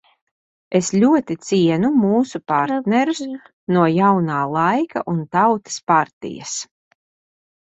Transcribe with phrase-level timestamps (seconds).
[0.77, 3.21] "Es ļoti cienu mūsu partnerus
[3.77, 6.57] no "Jaunā laika" un Tautas partijas."